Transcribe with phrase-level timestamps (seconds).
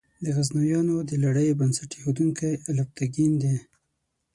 [0.23, 3.55] د غزنویانو د لړۍ بنسټ ایښودونکی الپتکین دی.